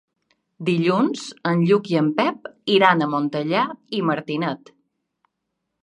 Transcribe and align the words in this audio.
Dilluns 0.69 1.25
en 1.51 1.61
Lluc 1.71 1.91
i 1.95 1.99
en 2.01 2.09
Pep 2.21 2.49
iran 2.79 3.05
a 3.05 3.11
Montellà 3.13 3.67
i 3.99 4.05
Martinet. 4.13 4.77